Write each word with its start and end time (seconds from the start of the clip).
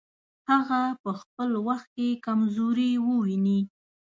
هغه 0.49 0.81
په 1.03 1.11
خپل 1.19 1.49
وخت 1.67 1.87
کې 1.95 2.19
کمزوري 2.25 2.91
وویني. 3.07 3.59